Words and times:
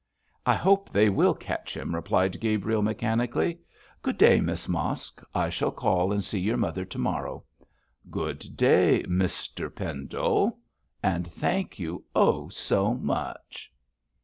'I 0.47 0.55
hope 0.55 0.89
they 0.89 1.11
will 1.11 1.35
catch 1.35 1.77
him,' 1.77 1.93
replied 1.93 2.39
Gabriel, 2.39 2.81
mechanically. 2.81 3.59
'Good 4.01 4.17
day, 4.17 4.41
Miss 4.41 4.67
Mosk! 4.67 5.21
I 5.35 5.51
shall 5.51 5.69
call 5.71 6.11
and 6.11 6.23
see 6.23 6.39
your 6.39 6.57
mother 6.57 6.83
to 6.85 6.97
morrow.' 6.97 7.43
'Good 8.09 8.57
day, 8.57 9.03
Mr 9.07 9.69
Pendle, 9.69 10.57
and 11.03 11.31
thank 11.31 11.77
you, 11.77 12.03
oh, 12.15 12.49
so 12.49 12.95
much!' 12.95 13.71